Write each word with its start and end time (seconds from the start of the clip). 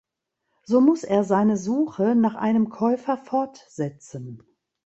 So 0.63 0.81
muss 0.81 1.03
er 1.03 1.23
seine 1.23 1.57
Suche 1.57 2.15
nach 2.15 2.33
einem 2.33 2.69
Käufer 2.69 3.17
fortsetzen. 3.17 4.41